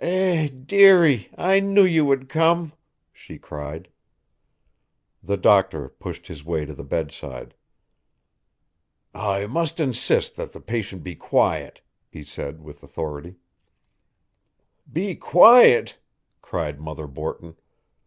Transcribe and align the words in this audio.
"Eh, 0.00 0.48
dearie, 0.66 1.30
I 1.38 1.60
knew 1.60 1.82
you 1.82 2.04
would 2.04 2.28
come," 2.28 2.74
she 3.10 3.38
cried. 3.38 3.88
The 5.22 5.38
doctor 5.38 5.88
pushed 5.88 6.26
his 6.26 6.44
way 6.44 6.66
to 6.66 6.74
the 6.74 6.84
bedside. 6.84 7.54
"I 9.14 9.46
must 9.46 9.80
insist 9.80 10.36
that 10.36 10.52
the 10.52 10.60
patient 10.60 11.02
be 11.02 11.14
quiet," 11.14 11.80
he 12.10 12.22
said 12.22 12.60
with 12.60 12.82
authority. 12.82 13.36
"Be 14.92 15.14
quiet?" 15.14 15.96
cried 16.42 16.78
Mother 16.78 17.06
Borton. 17.06 17.56